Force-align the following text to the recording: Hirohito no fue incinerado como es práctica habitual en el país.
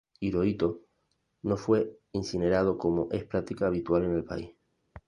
Hirohito 0.19 0.81
no 1.43 1.57
fue 1.57 1.95
incinerado 2.13 2.79
como 2.79 3.07
es 3.11 3.23
práctica 3.23 3.67
habitual 3.67 4.05
en 4.05 4.13
el 4.15 4.23
país. 4.23 4.49